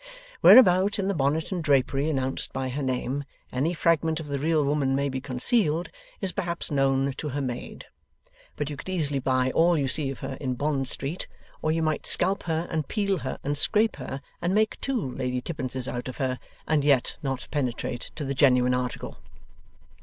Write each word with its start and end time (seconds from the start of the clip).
Whereabout 0.41 0.97
in 0.97 1.07
the 1.07 1.13
bonnet 1.13 1.51
and 1.51 1.63
drapery 1.63 2.09
announced 2.09 2.51
by 2.51 2.69
her 2.69 2.81
name, 2.81 3.23
any 3.53 3.71
fragment 3.75 4.19
of 4.19 4.29
the 4.29 4.39
real 4.39 4.63
woman 4.65 4.95
may 4.95 5.09
be 5.09 5.21
concealed, 5.21 5.91
is 6.21 6.31
perhaps 6.31 6.71
known 6.71 7.13
to 7.17 7.29
her 7.29 7.39
maid; 7.39 7.85
but 8.55 8.71
you 8.71 8.77
could 8.77 8.89
easily 8.89 9.19
buy 9.19 9.51
all 9.51 9.77
you 9.77 9.87
see 9.87 10.09
of 10.09 10.21
her, 10.21 10.39
in 10.41 10.55
Bond 10.55 10.87
Street; 10.87 11.27
or 11.61 11.71
you 11.71 11.83
might 11.83 12.07
scalp 12.07 12.41
her, 12.45 12.65
and 12.71 12.87
peel 12.87 13.19
her, 13.19 13.37
and 13.43 13.55
scrape 13.59 13.97
her, 13.97 14.23
and 14.41 14.55
make 14.55 14.81
two 14.81 14.99
Lady 14.99 15.39
Tippinses 15.39 15.87
out 15.87 16.07
of 16.07 16.17
her, 16.17 16.39
and 16.67 16.83
yet 16.83 17.15
not 17.21 17.47
penetrate 17.51 18.09
to 18.15 18.25
the 18.25 18.33
genuine 18.33 18.73
article. 18.73 19.17